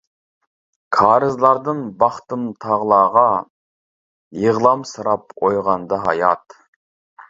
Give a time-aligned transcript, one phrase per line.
[0.99, 3.29] كارىزلاردىن باقتىم تاغلارغا،
[4.49, 6.63] يىغلامسىراپ ئويغاندى ھايات.